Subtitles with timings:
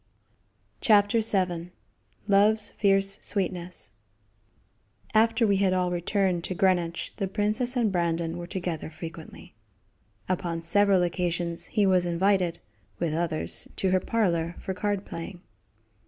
[0.79, 1.69] CHAPTER VII
[2.27, 3.91] Love's Fierce Sweetness
[5.13, 9.53] After we had all returned to Greenwich the princess and Brandon were together frequently.
[10.27, 12.59] Upon several occasions he was invited,
[12.97, 15.41] with others, to her parlor for card playing.